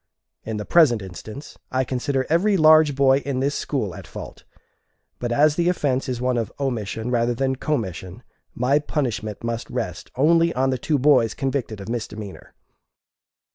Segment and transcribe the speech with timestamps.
[0.43, 4.45] In the present instance, I consider every large boy in this school at fault,
[5.19, 8.23] but as the offence is one of omission rather than commission,
[8.55, 12.55] my punishment must rest only on the two boys convicted of misdemeanor.